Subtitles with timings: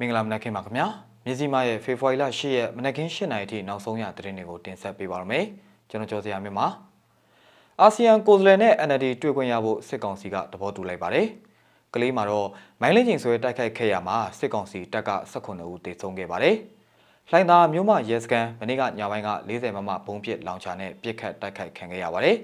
[0.00, 0.86] မင်္ဂလာမနက်ခင်းပါခင်ဗျာ
[1.24, 5.44] မြစည်းမရဲ့ဖေဖော်ဝါရီလ10ရက်မနက်ခင်း7:00နာရီထိနောက်ဆုံးရသတင်းတွေကိုတင်ဆက်ပေးပါရမယ်
[5.90, 6.66] ကျွန်တော်ကျော်စရာမြင့်ပါ
[7.80, 11.26] အာဆီယံကိုယ်စားလှယ်နဲ့ NLD တွေ့ခွင့်ရဖို့စစ်ကောင်စီကသဘောတူလိုက်ပါတယ်
[11.94, 12.48] ကလေးမှာတော့
[12.80, 16.56] မိုင်းလင်းချိန်ဆွဲတိုက်ခိုက်ခဲ့ရမှာစစ်ကောင်စီတပ်က18ဦးတေဆုံးခဲ့ပါတယ်
[17.30, 22.36] လှိုင်းသာမြို့မှာရဲစခန်းမနေ့ကညပိုင်းက40မမဘုံပစ်လောင်ချာနဲ့ပြစ်ခတ်တိုက်ခိုက်ခံခဲ့ရပါတယ်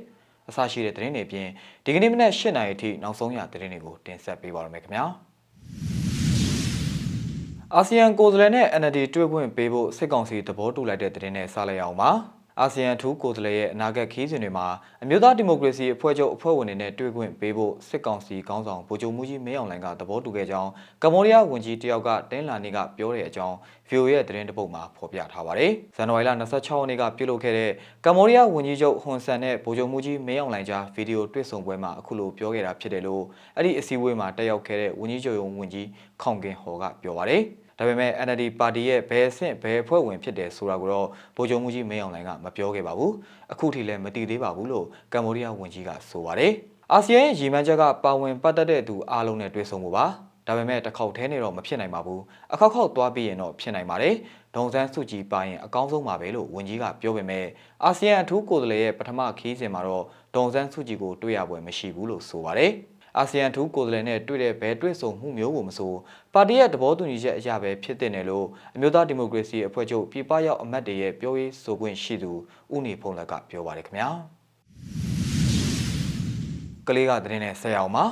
[0.49, 1.49] အစရှိတဲ့သတင်းတွေပြင်
[1.85, 5.30] ဒီကနေ့မနက်8:00နာရီထိနောက်ဆုံးရသတင်းတွေကိုတင်ဆက်ပေးပါရမယ်ခင်ဗျာ
[7.77, 12.11] အာဆီယံကိုယ်စားလှယ်နဲ့ NLD တွေ့ခွင့်ပေးဖို့စစ်ကောင်စီသဘောတူလိုက်တဲ့သတင်းနဲ့စလိုက်အောင်ပါ
[12.59, 14.67] အာဆီယံအထူးကိုယ်စားလှယ်ရဲ့အနာဂတ်ခီးစဉ်တွေမှာ
[15.03, 20.71] အမျိုးသားဒီမိုကရေစီအဖွဲ့ချုပ်အဖွဲ့ဝင်တွေနဲ့တွေ့ခွင့်ပေးဖို့စစ်ကောင်စီခေါင်းဆောင်ဗိုလ်ချုပ်မှုကြီးမင်းအောင်လှိုင်ကသဘောတူခဲ့ကြောင်း
[21.03, 23.57] ကမ္ဘောဒီးယားဝန်ကြီးတယောက်ကတင်းလာနေကပြောတဲ့အကြောင်း
[23.89, 27.71] VOA ရဲ့သတင်းတပုတ်မှာဖော်ပြထားပါတယ်။ဇန်နဝါရီလ26ရက်နေ့ကပြုလုပ်ခဲ့တဲ့
[28.05, 33.23] ကမ္ဘောဒီးယားဝန်ကြီးချုပ်ဟွန်ဆန်နဲ့ဗိုလ်ချုပ်မှုကြီးမင်းအောင်လှိုင်ကြားဗီဒီယိုတွေ့ဆုံပွဲမှာအခုလိုပြောခဲ့တာဖြစ်တယ်လို့
[33.57, 35.87] အဲ့ဒီအစည်းအဝေးမှာတက်ရောက်ခဲ့တဲ့ဝန်ကြီးချုပ်ရုံးဝန်ကြီး
[36.23, 37.43] ခေါင်ကင်ဟော်ကပြောပါတယ်။
[37.81, 43.15] ဒါပေမဲ့ NLD ပါတီရဲ့ဘယ်အဆင့်ဘယ်အဖွဲ့ဝင်ဖြစ်တယ်ဆိုတာကိုတော့ဗိုလ်ချုပ်မှုကြီးမင်းအောင်လှိုင်ကမပြောခဲ့ပါဘူး
[43.53, 46.53] အခုထိလည်းမသိသေးပါဘူးလို့ကမ္ဘောဒီးယားဝန်ကြီးကဆိုပါတယ်
[46.93, 50.07] အာဆီယံရဲ့ရည်မှန်းချက်ကပါဝင်ပတ်သက်တဲ့သူအားလုံးနဲ့တွေ့ဆုံမှုပါ
[50.47, 54.15] ဒါပေမဲ့တစ်ခေါက်ထဲနေတော့မဖြစ်နိုင်ပါဘူးအခောက်ခောက်သွားပြီးရင်တော့ဖြစ်နိုင်ပါတယ်
[54.55, 57.47] ဒေါန်ဆန်းစုကြည်ပါရင်အကောင်းဆုံးပါပဲလို့ဝန်ကြီးကပြောပေမဲ့
[57.85, 62.73] အာဆီယံအထူးကိုယ်စားလှယ်ရဲ့ပထမခီးစဉ်မှာတော့ဒေါန်ဆန်းစုကြည်ကိုတွေ့ရပွဲမရှိဘူးလို့ဆိုပါတယ်
[63.19, 65.93] အာဆီယံထူးကိုယ်စားလှယ်နဲ့တွေ့တဲ့ဘဲတွေ့ဆုံမှုမျိုးကိုမဆို
[66.35, 72.33] ပါတီရဲ့သဘောတူညီချက်အရာပဲဖြစ်တဲ့နယ်လို့အမျိုးသားဒီမိုကရေစီအဖွဲ့ချုပ်ပြည်ပရောက်အမတ်တွေရဲ့ပြောရေးဆိုခွင့်ရှိသူ
[72.75, 74.11] ဦးနေဖုံးလက်ကပြောပါတယ်ခင်ဗျာ
[76.89, 78.05] ကလေးကသတင်းနဲ့ဆက်အောင်ပါ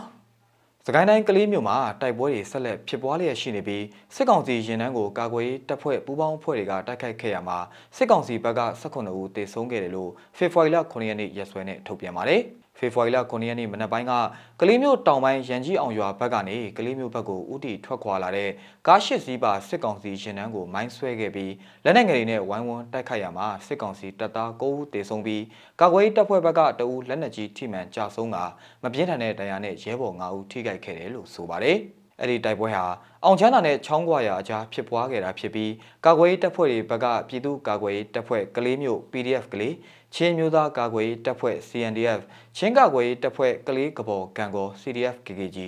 [0.86, 7.58] စကိုင်းတိုင်းကလေးမြို့မှာတိုက်ပွဲတွေဆက်လက်ဖြစ်ပွားလျက်ရှိနေပြီးစစ်ကောင်စီရင်နှန်းကိုကာကွယ်တပ်ဖွဲ့ပူးပေါင်းအဖွဲ့တွေကတိုက်ခိုက်ခဲ့ရမှာ
[7.96, 12.42] စစ်ကောင်စီဘက်က18ဦးသေဆုံးခဲ့တယ်လို့ဖေဖော်ဝါရီလ9ရက်နေ့ရက်စွဲနဲ့ထုတ်ပြန်ပါတယ်။
[12.78, 14.12] ဖေဖော်ဝါရီလ9ရက်နေ့မနက်ပိုင်းက
[14.60, 18.50] ကလေးမျိုးတောင်ပိုင်းရန်ကြီးအောင်ရွာဘက်ကနေကလေးမျိုးဘက်ကိုဥတီထွက်ခွာလာတဲ့
[18.86, 21.52] ကားရှစ်စီးပါစစ်ကောင်စီရင်နှန်းကိုမိုင်းဆွဲခဲ့ပြီး
[21.84, 25.44] လက်နက်ငယ်တွေနဲ့ဝိုင်းဝန်းတိုက်ခိုက်ရမှာစစ်ကောင်စီတပ်သား9ဦးသေဆုံးပြီး
[25.80, 28.36] ကာကွယ်တပ်ဖွဲ့ဘက်ကတအူးလက်နက်ကြီးထိမှန်ကြဆုံးက
[28.82, 31.78] မပြင်းထန်တဲ့ဒဏ်ရာနဲ့ရဲဘော်9ဦးထိခိုက်ခဲ့တယ်လို့ဆိုပါတယ်။
[32.20, 32.84] အဲ့ဒီတိုက်ပွဲဟာ
[33.24, 35.72] အောင်ချမ်းသာနဲ့ချောင်းကွာရာအကြားဖြစ်ပွားခဲ့တာဖြစ်ပြီး
[36.06, 39.74] ကာကွယ်တပ်ဖွဲ့တွေဘက်ကပြည်သူ့ကာကွယ်တပ်ဖွဲ့ကလေးမျိုး PDF ကလေး
[40.14, 42.20] ချင်းမျိုးသားကာကွယ်တပ်ဖွဲ့ CNDF
[42.56, 45.58] ချင်းကာကွယ်တပ်ဖွဲ့ကလေးကဘော်ကံကော CDF KKG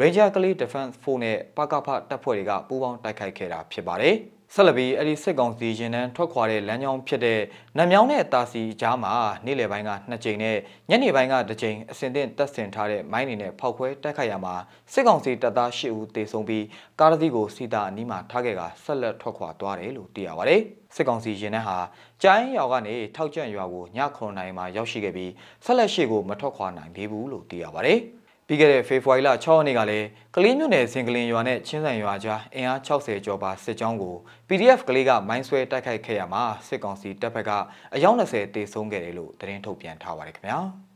[0.00, 4.16] Ranger ကလေး Defense Force နဲ့ပကဖတပ်ဖွဲ့တွေကပူးပေါင်းတိုက်ခိုက်ခဲ့တာဖြစ်ပါတယ်။
[4.56, 7.40] ဆက်လက်ပြီးအဲ့ဒီစစ်ကောင်စီရင်နှန်းထွက်ခွာတဲ့လမ်းကြောင်းဖြစ်တဲ့
[7.76, 9.12] နံမြောင်းနဲ့တာစီကြားမှာ
[9.46, 10.56] နေ့လယ်ပိုင်းကနှစ်ကြိမ်နဲ့
[10.90, 14.54] ညနေပိုင်းကတစ်ကြိမ်အစင်သင့်တပ်ဆင်ထားတဲ့မိုင်းတွေနဲ့ဖောက်ခွဲတိုက်ခိုက်ရမှာ
[14.92, 16.64] စစ်ကောင်စီတပ်သား၈ဦးသေဆုံးပြီး
[17.00, 20.60] ကားတစ်စီးကိုစီတာအနီးမှာထားခဲ့ကဆက်လက်ထွက်ခွာသွားတယ်လို့သိရပါတယ်။
[20.94, 21.78] စစ်ကောင်စီရင်နှန်းဟာ
[22.22, 25.30] ကျိုင်းရွာကနေထောက်ကျန့်ရွာကိုည9:00နာရီမှာရောက်ရှိခဲ့ပြီး
[25.64, 28.00] ဆက်လက်ရှိကိုမထွက်ခွာနိုင်သေးဘူးလို့သိရပါတယ်။
[28.48, 30.06] ပြီးခဲ့တဲ့ဖေဖော်ဝါရီလ6ရက်နေ့ကလည်း
[30.36, 34.14] ကလေးမြို့နယ်စင်ကလင်ရွာနဲ့ချင်းဆန်ရွာကြားအင်အား60ကျော်ပါစစ်ကြောင်းကို
[34.48, 37.50] PDF ကလေးကမိုင်းဆွဲတိုက်ခိုက်ခဲ့ရမှာစစ်ကောင်စီတပ်ဖက်က
[37.94, 40.58] အယောက်20တေဆုံးခဲ့တယ်လို့သတင်းထုတ်ပြန်ထားပါတယ်ခင်ဗျာ။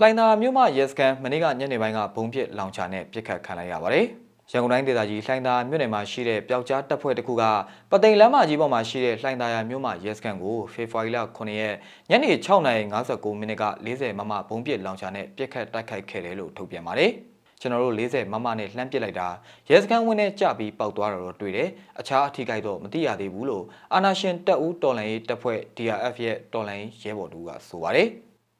[0.00, 4.08] လှိုင်သာမြို့မှာရဲစခန်းမနေ့ကညနေပိုင်းကဘုံပစ်လောင်ချာနဲ့ပစ်ခတ်ခံလိုက်ရပါတယ်။
[4.52, 7.42] ရန်ကုန်တိုင်းဒေသကြီးလှိုင်သာမြို့နယ်မှာရှိတဲ့ပျောက်ကြားတပ်ဖွဲ့တစ်ခုက
[7.90, 11.74] ပသိမ်လမ်းမကြီးပေါ်မှာရှိတဲ့လှိုင်သာယာမြို့မှာရဲစခန်းကိုဖေဖော်ဝါရီလ9ရက်
[12.10, 17.10] ညနေ6:59မိနစ်က40မမဘုံပစ်လောင်ချာနဲ့ပြစ်ခတ်တိုက်ခိုက်ခဲ့တယ်လို့ထုတ်ပြန်ပါတယ်။
[17.60, 19.28] ကျွန်တော်တို့40မမနဲ့လှမ်းပစ်လိုက်တာ
[19.68, 21.68] ရဲစခန်းဝင်းနဲ့ကြပြီးပောက်သွားတာတော့တွေ့တယ်။
[22.00, 23.64] အခြားအထီးကိုက်တော့မသိရသေးဘူးလို့
[23.94, 28.08] အာနာရှင်တပ်ဦးတော်လှန်ရေးတပ်ဖွဲ့ DRF ရဲ့တော်လှန်ရေးရဲဘော်တို့ကဆိုပါတယ်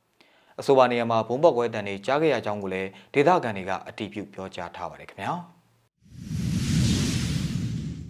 [0.61, 5.37] ။အဆိုပါနေရာမှာဘုံပေါက်ကွဲတန်တွေကြားခဲ့ရကြောင်းကိုလည်းဒေသခံတွေကအတည်ပြုပြောကြားထားပါတယ်ခင်ဗျာ။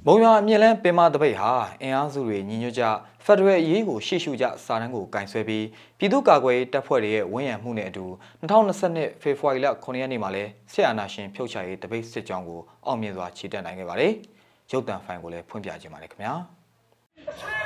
[0.09, 1.51] မုံရွာအမြင့်လန်းပင်မတပိတ်ဟာ
[1.83, 2.85] အင်အားစုတွေညီညွတ်ကြ
[3.25, 5.67] ဖက်ဒရယ်အရေးကိုရှေ့ရှုကြစာတမ်းကိုကင်ဆွဲပြီး
[5.99, 8.05] ပြည်သူ့ကာကွယ်တပ်ဖွဲ့တွေရဲ့ဝန်ရံမှုနဲ့အတူ
[8.41, 14.13] 2022ဖေဖော်ဝါရီလ9ရက်နေ့မှာလဲဆက်အာဏာရှင်ဖြုတ်ချရေးတပိတ်စစ်ကြောင်းကိုအောင်မြင်စွာခြေတက်နိုင်ခဲ့ပါတယ်။
[14.73, 16.35] ရုပ်တံဖိုင်ကိုလည်းဖွင့်ပြခြင်းပါတယ်ခင်ဗျာ။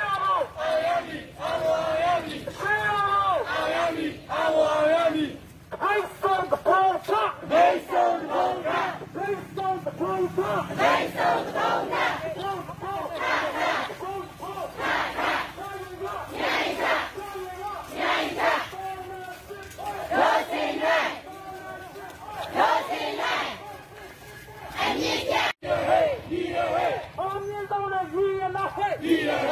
[29.01, 29.50] Yeah.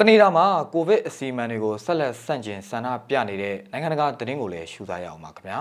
[0.00, 5.60] ကနေဒါမှာကိုဗစ်အစီအမံတွေကိုဆက်လက်ဆန့်ကျင်ဆန္ဒပြနေတဲ့နိုင်ငံတကာသတင်းကိုလည်းရှုစားရအောင်ပါခင်ဗျာ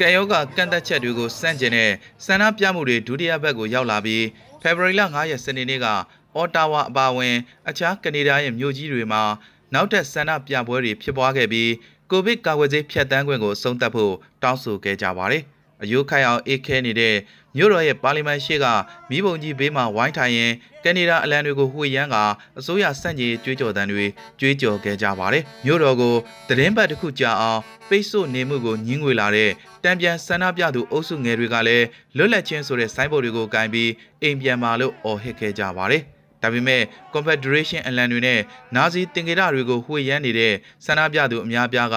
[0.00, 1.90] ကံယောဂကန့်သက်ချက်တွေကိုစန့်ကျင်တဲ့
[2.26, 4.24] ဆန္ဒပြမှုတွေဒုတိယဘက်ကိုရောက်လာပြီး
[4.62, 5.86] ဖေဖော်ဝါရီလ9ရက်စနေနေ့က
[6.34, 7.36] အော်တာဝါအပါအဝင်
[7.68, 9.22] အခြားကနေဒါရဲ့မြို့ကြီးတွေမှာ
[9.74, 11.70] နောက်ထပ်ဆန္ဒပြပွဲတွေဖြစ်ပွားခဲ့ပြီး
[12.10, 15.44] ကိုဗစ်ကာကွယ်ဆေးဖြတ်တန်းခွင့်ကိုဆုံးသက်ဖို့တောင်းဆိုခဲ့ကြပါတယ်။
[15.82, 17.16] အယိုးခိုင်အောင်အေးခဲနေတဲ့
[17.56, 18.66] မြို့တော်ရဲ့ပါလီမန်ရှိက
[19.10, 20.52] မိဘုံကြီးဘေးမှာဝိုင်းထိုင်ရင်
[20.84, 22.16] ကနေဒါအလံတွေကိုဝှေ့ရမ်းက
[22.58, 24.04] အစိုးရစန့်ကျင်ကြွေးကြော်သံတွေ
[24.40, 26.14] ကြွေးကြော်ခဲ့ကြပါတယ်။မြို့တော်ကို
[26.48, 29.50] သတင်းပတ်တစ်ခုကြာအောင်ပိတ်ဆို့နေမှုကိုညှင်းငွေလာတဲ့
[29.84, 31.86] တံပြန်ဆန္ဒပြသူအုပ်စုငယ်တွေကလည်း
[32.16, 33.90] လွတ်လပ်ခြင်းဆိုတဲ့ဆိုင်းဘုတ်တွေကိုကင်ပြီး
[34.22, 36.04] အိမ်ပြန်มาလို့အော်ဟစ်ခဲ့ကြပါတယ်။
[36.42, 36.82] ဒါပေမဲ့
[37.14, 38.40] Confederation အလံတွေနဲ့
[38.76, 40.54] နာဇီတင်ကြရတွေကိုဝှေ့ရမ်းနေတဲ့
[40.86, 41.96] ဆန္ဒပြသူအများပြားက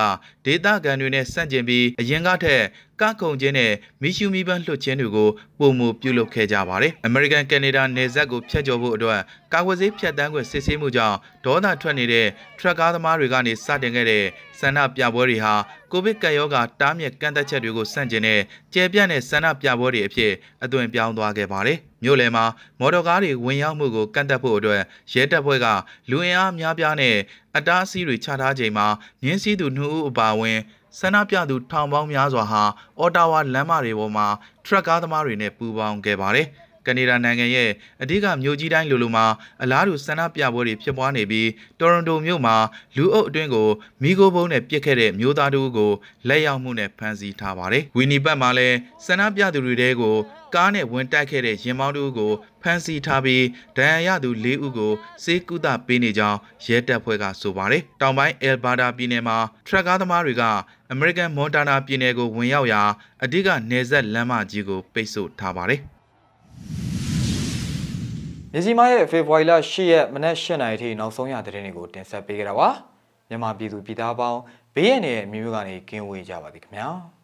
[0.50, 2.62] ဒေသခံတွေနဲ့ဆန့်ကျင်ပြီးအရင်ကထက်
[3.02, 5.30] ကခုန်ခြင်းနဲ့မီရှူမီပန်းလွှတ်ခြင်းတွေကို
[5.60, 9.20] ပုံမူပြုလုပ်ခဲ့ကြပါတယ်။ American Canada နယ်စပ်ကိုဖျက်ကျော်ဖို့အတွက်
[9.54, 12.28] ကာကွယ်ဆေးဖြတ်တန်းခွင့်စစ်ဆေးမှုကြောင့်ဒေါသထွက်နေတဲ့
[12.60, 14.24] ထရက်ကားသမားတွေကနေစတင်ခဲ့တဲ့
[14.60, 15.54] ဆန္ဒပြပွဲတွေဟာ
[15.92, 18.40] ကိုဗစ်ကပ်ရောဂါတားမြစ်ကန့်သက်ချက်တွေကိုဆန့်ကျင်တဲ့
[18.74, 20.32] ကျယ်ပြန့်တဲ့ဆန္ဒပြပွဲတွေအဖြစ်
[20.64, 22.46] အသွင်ပြောင်းသွားခဲ့ပါတယ်။မြို့လယ်မှာ
[22.80, 24.82] မော်တော်ကားတွေဝင်ရောက်မှုကိုကန့်သက်ဖို့အတွက်
[25.14, 25.68] ရဲတပ်ဖွဲ့က
[26.10, 27.16] လူအင်အားများပြားနဲ့
[27.58, 28.88] အတားအဆီးတွေချထားချိန်မှာ
[29.24, 30.60] မြင်းစည်းသူနှုတ်ဦးအပါအဝင်
[31.00, 32.64] ဆန္ဒပြသူထောင်ပေါင်းများစွာဟာ
[33.00, 34.28] အော်တာဝါလမ်းမတွေပေါ်မှာ
[34.66, 36.48] ထရက်ကားသမားတွေနဲ့ပူးပေါင်းခဲ့ပါတယ်။
[36.88, 37.70] ကနေဒါနိုင်ငံရဲ့
[38.02, 39.26] အဓိကမြို့ကြီးတိုင်းလိုလိုမှာ
[39.64, 41.50] အလားတူဆန္ဒပြပွဲတွေဖြစ်ပွားနေပြီး
[41.80, 42.56] တိုရွန်တိုမြို့မှာ
[42.98, 43.68] လူအုပ်အတွင်းကို
[44.02, 45.92] မီဂိုဘုံနဲ့ပြစ်ခဲ့တဲ့မျိုးသားတို့ကို
[46.28, 50.16] လက်ရောက်မှုနဲ့ဖမ်းဆီးထားပါတယ်။ဝီနီပတ်မှာလည်းဆန္ဒပြသူတွေတဲကို
[50.56, 52.32] ကားနဲ့ဝင်တိုက်ခဲ့တဲ့ရင်မောင်းတို့ကို
[52.62, 53.44] ဖမ်းဆီးထားပြီး
[53.78, 54.92] ဒဏ်ရာရသူ၄ဦးကို
[55.24, 59.38] စေကုသပေးနေကြောင်းရဲတပ်ဖွဲ့ကဆိုပါတယ်။တောင်ပိုင်းအယ်ဘာဒါပြည်နယ်မှာ
[59.68, 60.44] ထရက်ကားသမားတွေက
[60.92, 62.82] အမေရိကန်မော်တာနာပြည်နယ်ကိုဝင်ရောက်ရာ
[63.24, 65.82] အဓိကနေဆက်လမ်းမကြီးကိုပိတ်ဆို့ထားပါတယ်။
[68.54, 72.70] မြစီမားရဲ့ဖေဖော်ဝါရီလ10ရက်မနက်8:00နာရီထိနောက်ဆုံးရသတင်းတွေကိုတင်ဆက်ပေးကြတာပါ
[73.30, 74.40] မြန်မာပြည်သူပြည်သားပေါင်း
[74.76, 76.90] ဘေးရန်ရဲ့မျိုးမျိုးကနေကင်းဝေးကြပါသည်ခင်ဗျာ။